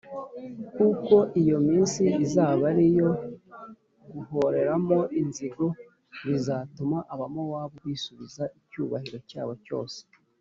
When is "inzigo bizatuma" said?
5.21-6.97